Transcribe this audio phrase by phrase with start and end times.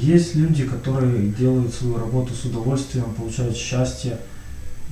[0.00, 4.18] Есть люди, которые делают свою работу с удовольствием, получают счастье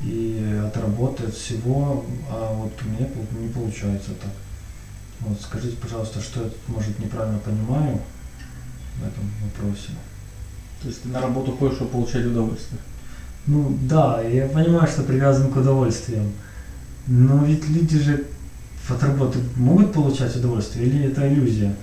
[0.03, 4.31] и от работы, от всего, а вот у меня не получается так.
[5.21, 8.01] Вот скажите, пожалуйста, что я, тут, может, неправильно понимаю
[8.97, 9.91] в этом вопросе?
[10.83, 12.81] То есть ты на работу ходишь, чтобы получать удовольствие.
[13.47, 16.33] Ну да, я понимаю, что привязан к удовольствиям.
[17.07, 18.25] Но ведь люди же
[18.89, 21.75] от работы могут получать удовольствие или это иллюзия?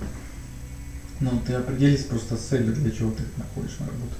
[1.22, 4.16] Ну, ты определись просто с целью, для чего ты находишь на работу.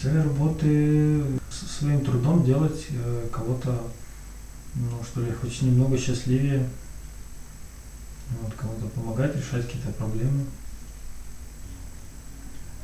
[0.00, 3.90] Цель работы своим трудом делать э, кого-то,
[4.76, 6.68] ну что ли, хоть немного счастливее,
[8.40, 10.44] вот, кому-то помогать решать какие-то проблемы.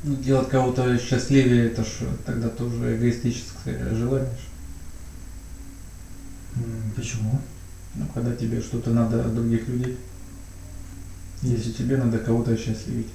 [0.03, 4.37] Ну, делать кого-то счастливее, это ж тогда тоже эгоистическое желание.
[6.97, 7.39] Почему?
[7.95, 9.97] Ну, когда тебе что-то надо от других людей,
[11.41, 13.07] если тебе надо кого-то осчастливить.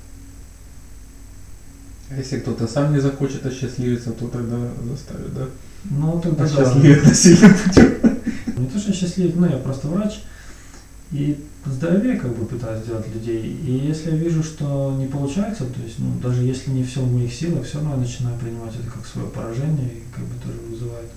[2.10, 4.56] А если кто-то сам не захочет осчастливиться, то тогда
[4.88, 5.46] заставят, да?
[5.84, 6.62] Ну, тогда да.
[6.62, 7.94] Осчастливить насильным путем.
[8.56, 10.20] Не то, что счастливее, ну, я просто врач,
[11.12, 13.42] и здоровее как бы пытаюсь сделать людей.
[13.42, 17.12] И если я вижу, что не получается, то есть, ну, даже если не все в
[17.12, 20.58] моих силах, все равно я начинаю принимать это как свое поражение, и как бы тоже
[20.68, 21.10] вызывает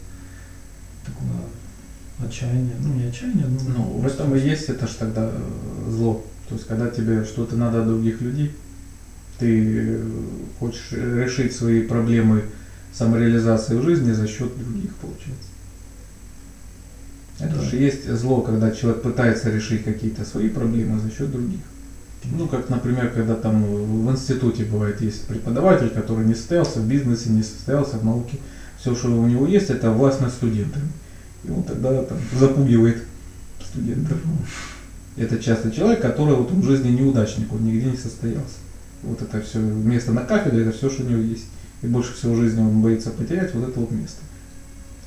[1.05, 2.75] такое отчаяние.
[2.81, 3.73] Ну, не отчаяние, но...
[3.77, 6.23] Ну, в этом и есть это ж тогда э, зло.
[6.49, 8.51] То есть, когда тебе что-то надо от других людей,
[9.37, 9.99] ты
[10.59, 12.43] хочешь решить свои проблемы
[12.91, 15.49] самореализации в жизни за счет других, получается.
[17.39, 17.61] Это Да.
[17.61, 21.61] же есть зло, когда человек пытается решить какие-то свои проблемы за счет других.
[22.25, 27.29] Ну, как, например, когда там в институте бывает, есть преподаватель, который не состоялся в бизнесе,
[27.29, 28.37] не состоялся в науке.
[28.77, 30.89] Все, что у него есть, это власть над студентами.
[31.45, 33.03] И он тогда там запугивает
[33.63, 34.17] студентов.
[35.17, 38.57] Это часто человек, который вот в жизни неудачник, он нигде не состоялся.
[39.03, 41.45] Вот это все место на кафедре, это все, что у него есть.
[41.81, 44.21] И больше всего в жизни он боится потерять вот это вот место.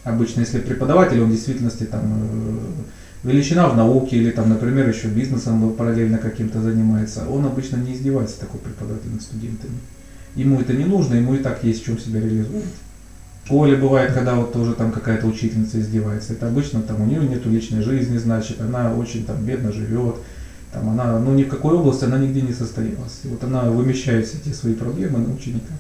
[0.05, 5.09] Обычно, если преподаватель, он в действительности там э, величина в науке или там, например, еще
[5.09, 9.75] бизнесом параллельно каким-то занимается, он обычно не издевается такой преподаватель над студентами.
[10.35, 12.65] Ему это не нужно, ему и так есть в чем себя реализовать.
[13.43, 16.33] В школе бывает, когда вот тоже там какая-то учительница издевается.
[16.33, 20.17] Это обычно там у нее нету личной жизни, значит, она очень там бедно живет.
[20.73, 23.21] Там она, ну ни в какой области она нигде не состоялась.
[23.25, 25.77] И вот она вымещает все эти свои проблемы на учениках.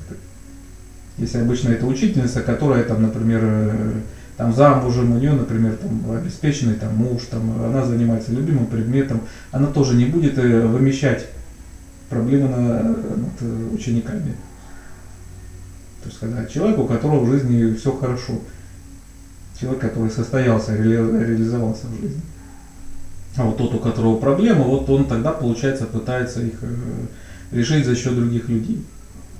[1.18, 3.92] Если обычно это учительница, которая там, например, э,
[4.36, 9.20] там замужем, у нее, например, там обеспеченный там муж, там она занимается любимым предметом,
[9.50, 11.26] она тоже не будет э, вымещать
[12.08, 14.34] проблемы на, над э, учениками.
[16.02, 18.40] То есть когда человек, у которого в жизни все хорошо,
[19.60, 22.20] человек, который состоялся, реали- реализовался в жизни.
[23.36, 27.94] А вот тот, у которого проблемы, вот он тогда, получается, пытается их э, решить за
[27.94, 28.84] счет других людей.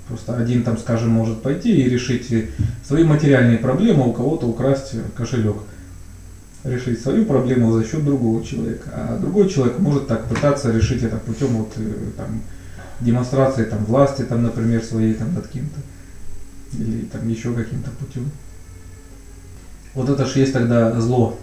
[0.07, 2.47] Просто один там, скажем, может пойти и решить э,
[2.83, 5.57] свои материальные проблемы, у кого-то украсть э, кошелек.
[6.63, 8.89] Решить свою проблему за счет другого человека.
[8.93, 11.73] А другой человек может так пытаться решить это путем вот,
[12.15, 12.41] там,
[13.01, 15.81] демонстрации там, власти, там, например, своей там, над кем-то.
[16.77, 18.29] Или там еще каким-то путем.
[19.93, 21.37] Вот это же есть тогда зло.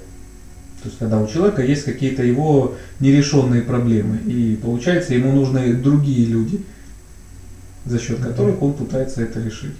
[0.82, 6.26] То есть, когда у человека есть какие-то его нерешенные проблемы, и получается, ему нужны другие
[6.26, 6.64] люди,
[7.84, 9.74] за счет которых он пытается это решить.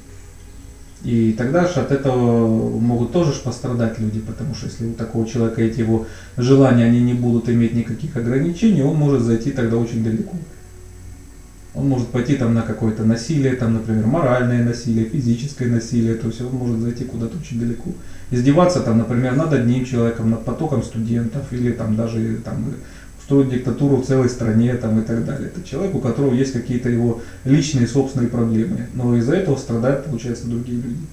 [1.03, 5.27] И тогда же от этого могут тоже ж пострадать люди, потому что если у такого
[5.27, 6.07] человека эти его
[6.37, 10.37] желания, они не будут иметь никаких ограничений, он может зайти тогда очень далеко.
[11.75, 16.41] Он может пойти там на какое-то насилие, там, например, моральное насилие, физическое насилие, то есть
[16.41, 17.91] он может зайти куда-то очень далеко.
[18.33, 22.65] Издеваться там, например, над одним человеком, над потоком студентов, или там даже там,
[23.21, 25.49] устроить диктатуру в целой стране там, и так далее.
[25.55, 30.49] Это человек, у которого есть какие-то его личные собственные проблемы, но из-за этого страдают, получается,
[30.49, 31.07] другие люди.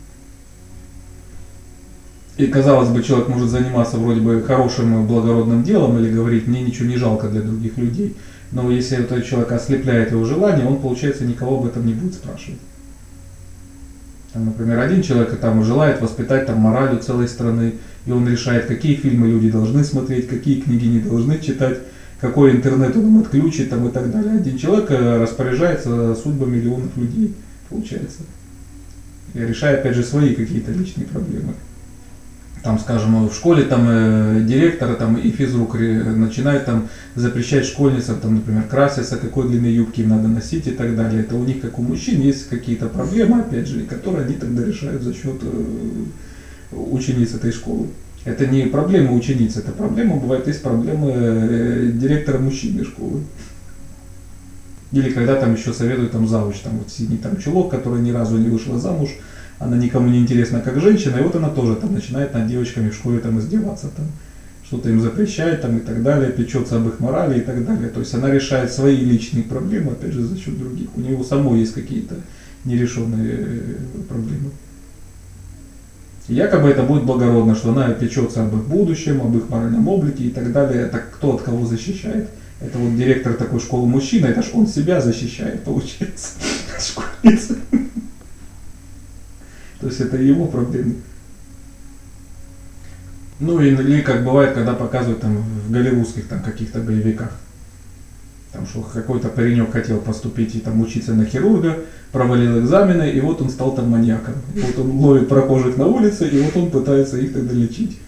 [2.38, 6.62] И казалось бы, человек может заниматься вроде бы хорошим и благородным делом или говорить, мне
[6.62, 8.16] ничего не жалко для других людей.
[8.52, 12.60] Но если этот человек ослепляет его желание, он, получается, никого об этом не будет спрашивать.
[14.34, 18.66] Там, например, один человек там желает воспитать там мораль у целой страны, и он решает,
[18.66, 21.80] какие фильмы люди должны смотреть, какие книги не должны читать,
[22.22, 24.36] какой интернет он им отключит там, и так далее.
[24.36, 27.34] Один человек э, распоряжается судьбами миллионов людей,
[27.70, 28.22] получается.
[29.34, 31.54] И решая, опять же, свои какие-то личные проблемы.
[32.64, 38.20] Там, скажем, в школе там э, директора там и физрук ре- начинают там запрещать школьницам,
[38.20, 41.22] там, например, краситься, какой длины юбки им надо носить и так далее.
[41.22, 45.02] Это у них, как у мужчин, есть какие-то проблемы, опять же, которые они тогда решают
[45.04, 46.06] за счет э,
[46.72, 47.88] учениц этой школы.
[48.26, 53.22] Это не проблема учениц, это проблема, бывает, есть проблемы э, директора мужчины школы.
[54.92, 58.38] Или когда там еще советуют там завуч, там вот синий там чулок, который ни разу
[58.38, 59.10] не вышла замуж,
[59.60, 62.96] она никому не интересна как женщина, и вот она тоже там начинает над девочками в
[62.96, 64.06] школе там издеваться, там
[64.68, 67.90] что-то им запрещает там и так далее, печется об их морали и так далее.
[67.90, 70.90] То есть она решает свои личные проблемы, опять же, за счет других.
[70.96, 72.16] У нее самой есть какие-то
[72.66, 73.76] нерешенные э,
[74.10, 74.52] проблемы.
[76.28, 80.26] И якобы это будет благородно, что она печется об их будущем, об их моральном облике
[80.26, 80.88] и так далее.
[80.88, 82.30] Так кто от кого защищает?
[82.60, 86.34] Это вот директор такой школы мужчина, это ж он себя защищает, получается,
[86.80, 87.56] школьница.
[89.80, 90.96] То есть это его проблемы.
[93.40, 97.32] Ну или как бывает, когда показывают там в голливудских там каких-то боевиках.
[98.52, 101.80] Там что какой-то паренек хотел поступить и там учиться на хирурга,
[102.12, 104.34] провалил экзамены, и вот он стал там маньяком.
[104.56, 108.00] И вот он ловит прохожих на улице, и вот он пытается их тогда лечить.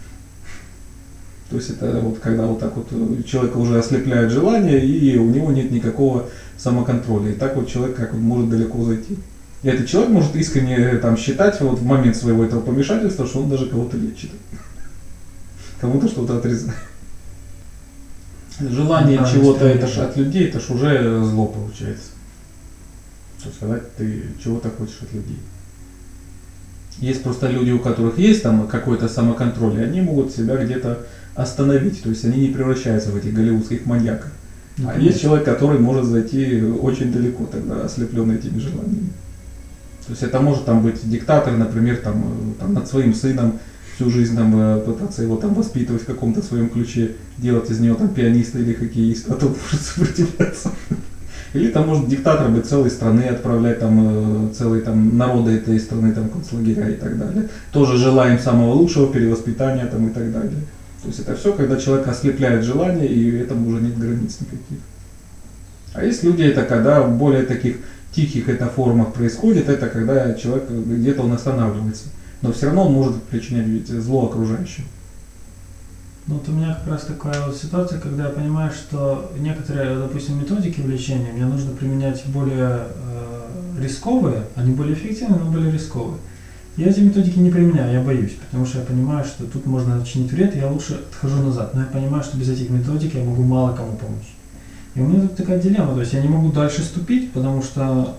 [1.50, 2.88] То есть это вот когда вот так вот
[3.26, 6.28] человека уже ослепляет желание, и у него нет никакого
[6.58, 7.32] самоконтроля.
[7.32, 9.18] И так вот человек как вот может далеко зайти.
[9.62, 13.50] И этот человек может искренне там считать вот в момент своего этого помешательства, что он
[13.50, 14.32] даже кого-то лечит.
[15.82, 16.76] Кому-то что-то отрезает.
[18.60, 22.12] Желание Да, чего-то это ж от людей, это ж уже зло получается.
[23.42, 25.40] То есть когда ты чего-то хочешь от людей.
[26.98, 32.04] Есть просто люди, у которых есть там какой-то самоконтроль, и они могут себя где-то остановить,
[32.04, 34.30] то есть они не превращаются в этих голливудских маньяков.
[34.78, 35.10] Ну, а конечно.
[35.10, 39.12] есть человек, который может зайти очень далеко, тогда ослепленный этими желаниями.
[40.10, 43.60] То есть это может там быть диктатор, например, там, э, там над своим сыном
[43.94, 47.94] всю жизнь там э, пытаться его там воспитывать в каком-то своем ключе, делать из него
[47.94, 50.72] там пианиста или хоккеиста, а тот может сопротивляться.
[51.54, 56.12] Или там может диктатор быть целой страны, отправлять там э, целые там народы этой страны
[56.12, 57.48] там концлагеря и так далее.
[57.72, 60.64] Тоже желаем самого лучшего перевоспитания там и так далее.
[61.04, 64.80] То есть это все, когда человек ослепляет желание, и этому уже нет границ никаких.
[65.94, 67.78] А есть люди, это когда более таких
[68.20, 72.06] тихих это формах происходит, это когда человек где-то он останавливается.
[72.42, 74.84] Но все равно он может причинять зло окружающим.
[76.28, 80.40] Ну, вот у меня как раз такая вот ситуация, когда я понимаю, что некоторые, допустим,
[80.40, 86.20] методики в лечении мне нужно применять более э, рисковые, они более эффективные, но более рисковые.
[86.78, 90.32] Я эти методики не применяю, я боюсь, потому что я понимаю, что тут можно начинить
[90.32, 91.74] вред, и я лучше отхожу назад.
[91.74, 94.36] Но я понимаю, что без этих методик я могу мало кому помочь.
[94.96, 98.18] И у меня тут такая дилемма, то есть я не могу дальше ступить, потому что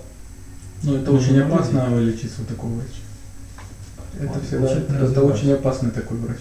[0.83, 4.21] Ну, это Ну, очень опасно лечиться у такого врача.
[4.21, 5.23] Это Он всегда, это развиваться.
[5.23, 6.39] очень опасный такой врач.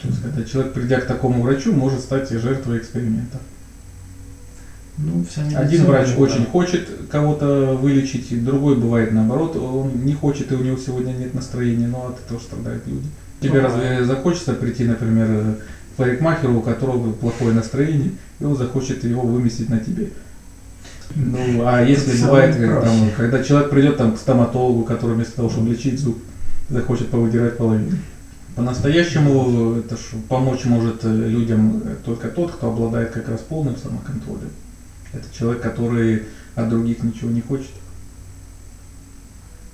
[0.00, 3.38] То есть, когда человек, придя к такому врачу, может стать и жертвой эксперимента.
[4.98, 6.16] ну, вся Один врач да.
[6.18, 11.34] очень хочет кого-то вылечить, другой бывает наоборот, он не хочет, и у него сегодня нет
[11.34, 13.06] настроения, но от этого страдают люди.
[13.40, 15.56] Тебе Ну, разве захочется прийти, например,
[15.96, 20.10] парикмахеру, у которого плохое настроение, и он захочет его выместить на тебе?
[21.14, 25.36] Ну, а если всё бывает, как там, когда человек придет там, к стоматологу, который вместо
[25.36, 26.18] того, чтобы лечить зуб,
[26.68, 27.98] захочет повыдирать половину.
[28.56, 33.76] По-настоящему это ж помочь может э, людям э, только тот, кто обладает как раз полным
[33.76, 34.50] самоконтролем.
[35.12, 36.24] Это человек, который
[36.54, 37.70] от других ничего не хочет.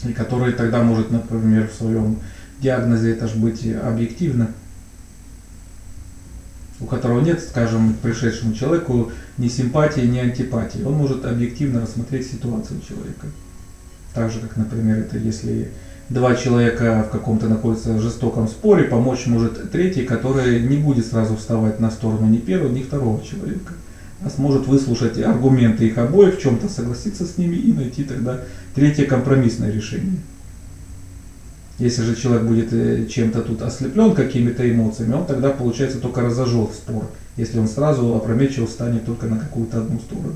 [0.04, 2.18] И который тогда может, например, в своем
[2.60, 4.48] диагнозе это ж быть объективно.
[6.80, 10.82] У которого нет, скажем, пришедшему человеку ни симпатии, ни антипатии.
[10.84, 13.26] Он может объективно рассмотреть ситуацию человека.
[14.14, 15.72] Так же, как, например, это если
[16.08, 21.80] два человека в каком-то находятся жестоком споре, помочь может третий, который не будет сразу вставать
[21.80, 23.74] на сторону ни первого, ни второго человека,
[24.24, 28.40] а сможет выслушать аргументы их обоих, в чем-то согласиться с ними и найти тогда
[28.74, 30.18] третье компромиссное решение.
[31.78, 36.72] Если же человек будет э, чем-то тут ослеплен какими-то эмоциями, он тогда, получается, только разожжет
[36.72, 37.04] спор,
[37.36, 40.34] если он сразу опрометчиво станет только на какую-то одну сторону.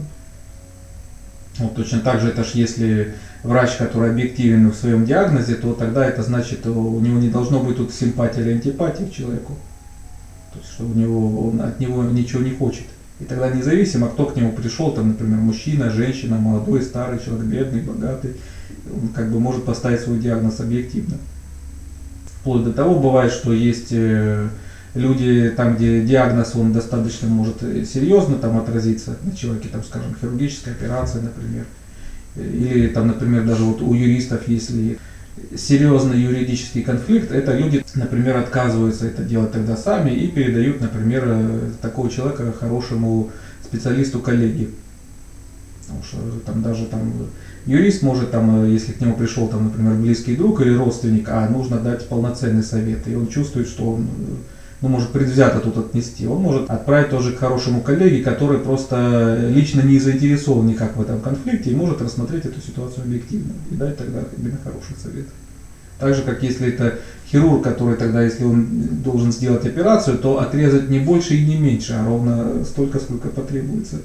[1.59, 6.07] Вот точно так же это ж если врач, который объективен в своем диагнозе, то тогда
[6.07, 9.57] это значит, у него не должно быть тут симпатии или антипатии к человеку.
[10.53, 12.85] То есть, что у него, он от него ничего не хочет.
[13.21, 17.83] И тогда независимо, кто к нему пришел, там, например, мужчина, женщина, молодой, старый человек, бедный,
[17.83, 18.37] богатый,
[19.15, 21.17] как бы может поставить свой диагноз объективно.
[22.41, 24.49] Вплоть до того бывает, что есть э,
[24.95, 30.17] люди, там, где диагноз, он достаточно может э, серьезно там отразиться на человеке, там, скажем,
[30.21, 31.65] хирургическая операция, например.
[32.37, 34.99] Или там, например, даже вот у юристов, если
[35.57, 41.71] серьезный юридический конфликт, это люди, например, отказываются это делать тогда сами и передают, например, э,
[41.81, 43.31] такого человека хорошему
[43.63, 44.71] специалисту коллеги.
[45.83, 47.13] Потому что там даже там
[47.67, 51.49] юрист может там, э, если к нему пришел там, например, близкий друг или родственник, а
[51.49, 54.35] нужно дать полноценный совет, и он чувствует, что он э,
[54.83, 59.81] ну, может предвзято тут отнести, он может отправить тоже к хорошему коллеге, который просто лично
[59.81, 64.21] не заинтересован никак в этом конфликте и может рассмотреть эту ситуацию объективно и дать тогда
[64.37, 65.27] именно хороший совет.
[66.01, 66.99] Так же, как если это
[67.31, 68.67] хирург, который тогда, если он
[69.05, 73.99] должен сделать операцию, то отрезать не больше и не меньше, а ровно столько, сколько потребуется.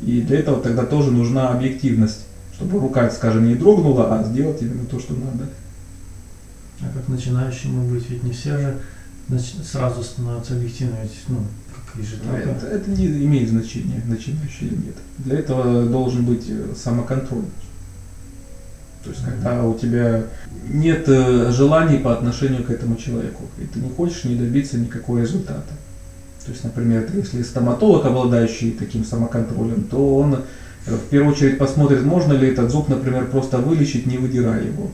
[0.00, 2.26] И для этого тогда тоже нужна объективность,
[2.62, 5.48] чтобы рука, скажем, не дрогнула, а сделать именно то, что надо.
[6.80, 8.78] А как начинающему быть, ведь не все же
[9.64, 11.38] сразу становятся объективными, ведь, ну,
[11.74, 14.94] как и же это, это не имеет значения, начинающий или нет.
[15.18, 17.44] Для этого должен быть э, самоконтроль.
[19.04, 20.24] То есть, когда у тебя
[20.68, 25.18] нет э, желаний по отношению к этому человеку, и ты не хочешь не добиться никакого
[25.18, 25.72] результата.
[26.44, 30.42] То есть, например, если стоматолог, обладающий таким самоконтролем, то он
[30.86, 34.90] в первую очередь посмотрит, можно ли этот зуб, например, просто вылечить, не выдирая его.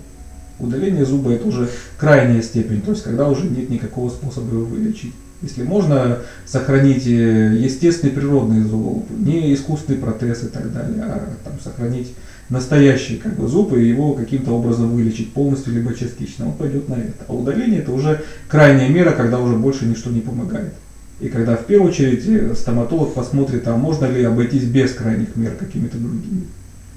[0.59, 1.69] Удаление зуба это уже
[1.99, 5.15] крайняя степень, то есть когда уже нет никакого способа его вылечить.
[5.41, 11.61] Если можно сохранить э, естественный природный зуб, не искусственный протез и так далее, а там,
[11.63, 12.13] сохранить
[12.51, 16.95] настоящий как бы, зуб и его каким-то образом вылечить полностью либо частично, он пойдет на
[16.95, 17.25] это.
[17.29, 20.75] А удаление это уже крайняя мера, когда уже больше ничто не помогает.
[21.21, 25.55] И когда в первую очередь э, стоматолог посмотрит, а можно ли обойтись без крайних мер
[25.59, 26.47] какими-то другими.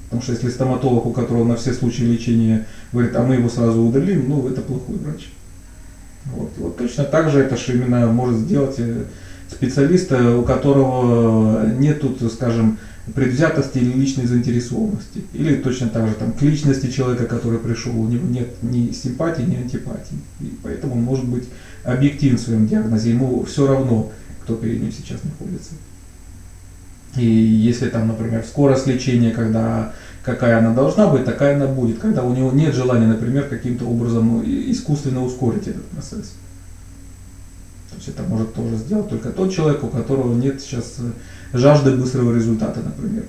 [0.06, 3.82] Потому что если стоматолог, у которого на все случаи лечения говорит, а мы его сразу
[3.82, 5.30] удалим, ну это плохой врач.
[6.36, 6.52] Вот.
[6.58, 9.06] вот точно так же это же именно может сделать э,
[9.50, 12.78] специалист, у которого нет тут, скажем,
[13.14, 15.24] предвзятости или личной заинтересованности.
[15.34, 19.44] Или точно так же там, к личности человека, который пришел, у него нет ни симпатии,
[19.44, 20.18] ни антипатии.
[20.40, 21.46] И поэтому он может быть
[21.84, 23.10] объективен в своем диагнозе.
[23.10, 24.12] Ему все равно,
[24.44, 25.72] кто перед ним сейчас находится.
[27.18, 29.94] И если там, например, скорость лечения, когда
[30.24, 32.00] какая она должна быть, такая она будет.
[32.00, 36.34] Когда у него нет желания, например, каким-то образом ну, искусственно ускорить этот процесс.
[38.02, 42.34] Есть это может тоже сделать только тот человек, у которого нет сейчас э, жажды быстрого
[42.34, 43.26] результата, например.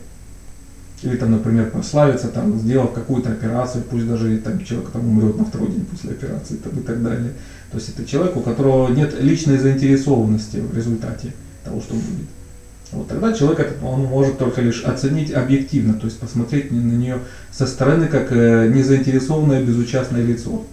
[1.03, 5.45] Или там, например, прославиться, там, сделав какую-то операцию, пусть даже там, человек там, умрет на
[5.45, 7.33] второй день после операции там, и так далее.
[7.71, 12.29] То есть это человек, у которого нет личной заинтересованности в результате того, что будет.
[12.93, 17.19] Вот тогда человек этот, он может только лишь оценить объективно, то есть посмотреть на нее
[17.51, 20.65] со стороны как э, незаинтересованное безучастное лицо.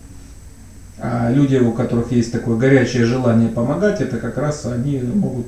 [1.02, 5.48] А люди, у которых есть такое горячее желание помогать, это как раз они могут,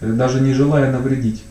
[0.00, 1.44] э, даже не желая навредить.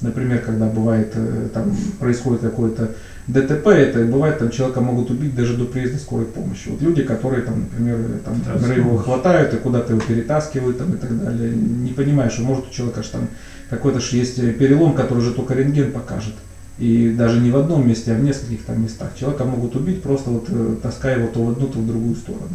[0.00, 2.94] Например, когда бывает, э, там происходит какое-то
[3.26, 6.68] ДТП, это бывает, там человека могут убить даже до приезда скорой помощи.
[6.68, 10.96] Вот люди, которые там, например, там, например, его хватают и куда-то его перетаскивают там, и
[10.96, 13.28] так далее, не понимаешь, что может у человека же там
[13.68, 16.34] какой-то же есть перелом, который же только рентген покажет.
[16.80, 19.10] И даже не в одном месте, а в нескольких там местах.
[19.18, 22.48] Человека могут убить, просто вот э, таская его то в одну, то в другую сторону.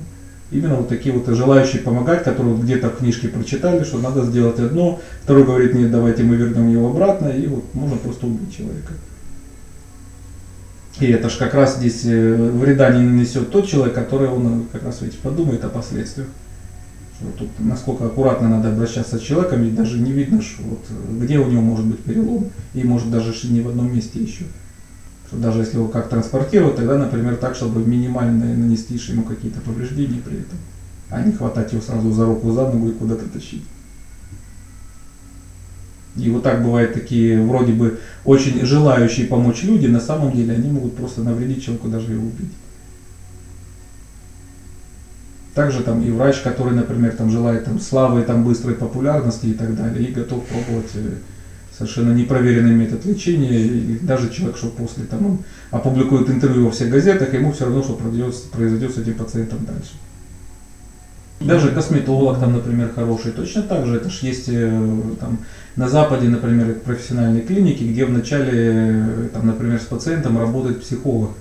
[0.52, 4.60] Именно вот такие вот желающие помогать, которые вот где-то в книжке прочитали, что надо сделать
[4.60, 8.94] одно, второй говорит, нет, давайте мы вернем его обратно, и вот можно просто убить человека.
[11.00, 14.64] И это же как раз здесь э, вреда не нанесет тот человек, который он э,
[14.72, 16.28] как раз ведь подумает о последствиях.
[17.38, 21.50] Тут насколько аккуратно надо обращаться с человеком, ведь даже не видно, что вот, где у
[21.50, 24.44] него может быть перелом, и может даже не в одном месте еще.
[25.28, 30.20] Что даже если его как транспортировать, тогда, например, так, чтобы минимально нанести ему какие-то повреждения
[30.24, 30.60] при этом,
[31.10, 33.64] а не хватать его сразу за руку, за ногу и куда-то тащить.
[36.18, 40.70] И вот так бывают такие вроде бы очень желающие помочь люди, на самом деле они
[40.70, 42.52] могут просто навредить человеку, даже его убить.
[45.56, 49.74] Также там и врач, который, например, там желает там славы, там быстрой популярности и так
[49.74, 51.14] далее, и готов пробовать э,
[51.76, 55.40] совершенно непроверенный метод лечения, и даже человек, что после там он
[55.72, 59.94] опубликует интервью во всех газетах, ему все равно, что произойдет, произойдет с этим пациентом дальше.
[61.40, 65.40] Даже косметолог там, например, хороший, точно так же, это же есть э, там
[65.78, 71.32] на Западе, например, профессиональные клиники, где вначале, э, там, например, с пациентом работает психолог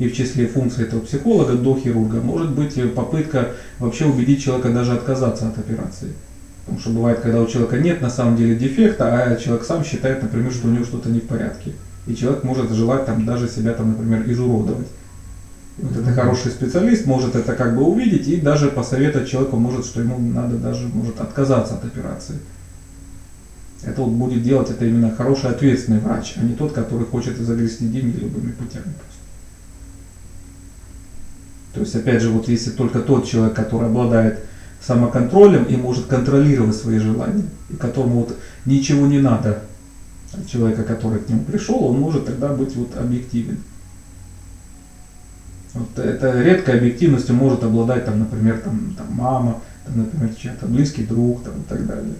[0.00, 4.94] и в числе функций этого психолога до хирурга может быть попытка вообще убедить человека даже
[4.94, 6.14] отказаться от операции.
[6.64, 10.22] Потому что бывает, когда у человека нет на самом деле дефекта, а человек сам считает,
[10.22, 11.72] например, что у него что-то не в порядке.
[12.06, 14.86] И человек может желать там даже себя, там, например, изуродовать.
[15.76, 19.84] И вот это хороший специалист может это как бы увидеть и даже посоветовать человеку, может,
[19.84, 22.38] что ему надо даже может отказаться от операции.
[23.82, 27.86] Это вот будет делать это именно хороший ответственный врач, а не тот, который хочет загрести
[27.86, 29.19] деньги любыми путями просто.
[31.74, 34.40] То есть, опять же, вот если только тот человек, который обладает
[34.80, 39.62] самоконтролем и может контролировать свои желания, и которому вот ничего не надо
[40.46, 43.58] человека, который к нему пришел, он может тогда быть вот объективен.
[45.74, 51.04] Вот это редкой объективностью может обладать, там, например, там, там, мама, там, например, чья-то близкий
[51.04, 52.14] друг там, и так далее.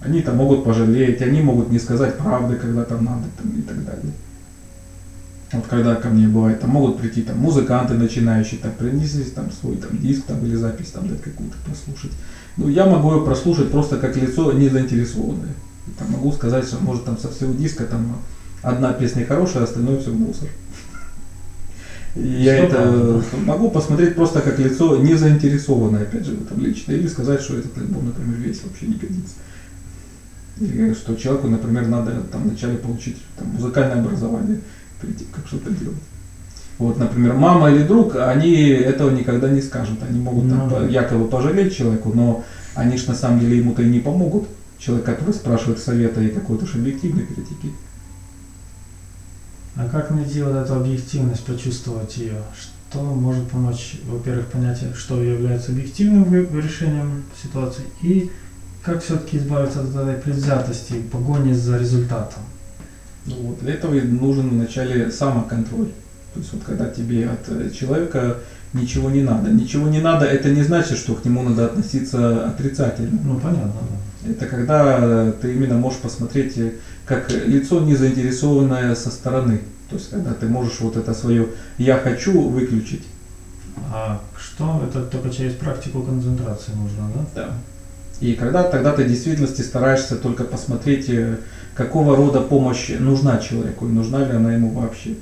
[0.00, 3.84] Они там могут пожалеть, они могут не сказать правды, когда там надо там, и так
[3.84, 4.12] далее.
[5.52, 9.76] Вот когда ко мне бывает, там могут прийти там музыканты начинающие, так принесли там свой
[9.76, 12.12] там диск там или запись там дать какую-то послушать.
[12.56, 15.54] Ну я могу ее прослушать просто как лицо не заинтересованное.
[15.98, 18.18] Там, могу сказать, что может там со всего диска там
[18.62, 20.48] одна песня хорошая, а остальное все мусор.
[22.14, 26.92] И я это могу посмотреть просто как лицо не заинтересованное, опять же, в этом лично,
[26.92, 29.34] или сказать, что этот альбом, например, весь вообще не годится.
[30.60, 34.60] Или что человеку, например, надо там вначале получить там, музыкальное образование,
[35.32, 35.96] как что-то делать.
[36.78, 40.02] Вот, например, мама или друг, они этого никогда не скажут.
[40.02, 40.76] Они могут там, Ну да.
[40.76, 42.42] по- якобы пожалеть человеку, но
[42.74, 44.48] они ж на самом деле ему-то и не помогут.
[44.78, 47.72] Человек, который спрашивает совета и какой-то ж объективной критики.
[49.76, 52.38] А как найти вот эту объективность, почувствовать ее?
[52.58, 58.30] Что может помочь, во-первых, понять, что является объективным решением ситуации, и
[58.82, 62.42] как все-таки избавиться от этой предвзятости, погони за результатом?
[63.26, 65.90] Ну вот, для этого и нужен вначале самоконтроль.
[66.34, 68.38] То есть вот когда тебе от э, человека
[68.72, 69.50] ничего не надо.
[69.50, 73.18] Ничего не надо, это не значит, что к нему надо относиться отрицательно.
[73.24, 74.30] Ну, понятно, да.
[74.30, 76.72] Это когда э, ты именно можешь посмотреть э,
[77.04, 79.60] как лицо не заинтересованное со стороны.
[79.88, 81.48] То есть когда ты можешь вот это свое
[81.78, 83.02] «я хочу» выключить.
[83.92, 84.84] А что?
[84.86, 87.26] Это только через практику концентрации нужно, да?
[87.34, 87.54] Да.
[88.20, 91.38] И когда тогда ты в действительности стараешься только посмотреть, э,
[91.74, 95.14] какого рода помощь нужна человеку и нужна ли она ему вообще.